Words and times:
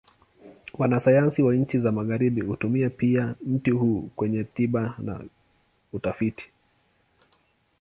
Wanasayansi 0.77 1.41
wa 1.43 1.55
nchi 1.55 1.79
za 1.79 1.91
Magharibi 1.91 2.41
hutumia 2.41 2.89
pia 2.89 3.35
mti 3.45 3.71
huu 3.71 4.09
kwenye 4.15 4.43
tiba 4.43 4.95
na 4.99 5.25
utafiti. 5.93 6.51